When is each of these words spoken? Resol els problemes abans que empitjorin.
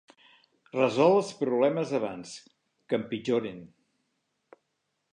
Resol 0.75 1.13
els 1.17 1.29
problemes 1.43 1.93
abans 1.99 2.33
que 2.89 3.01
empitjorin. 3.03 3.65